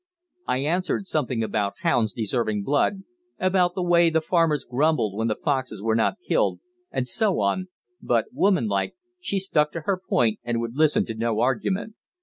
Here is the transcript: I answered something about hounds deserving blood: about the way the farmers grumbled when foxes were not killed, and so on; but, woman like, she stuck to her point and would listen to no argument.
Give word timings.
I 0.47 0.57
answered 0.65 1.05
something 1.05 1.43
about 1.43 1.81
hounds 1.81 2.11
deserving 2.11 2.63
blood: 2.63 3.03
about 3.37 3.75
the 3.75 3.83
way 3.83 4.09
the 4.09 4.19
farmers 4.19 4.65
grumbled 4.65 5.15
when 5.15 5.29
foxes 5.45 5.79
were 5.79 5.93
not 5.93 6.17
killed, 6.27 6.59
and 6.89 7.07
so 7.07 7.39
on; 7.39 7.67
but, 8.01 8.25
woman 8.33 8.65
like, 8.67 8.95
she 9.19 9.37
stuck 9.37 9.71
to 9.73 9.81
her 9.81 9.99
point 10.03 10.39
and 10.43 10.59
would 10.59 10.75
listen 10.75 11.05
to 11.05 11.13
no 11.13 11.39
argument. 11.39 11.93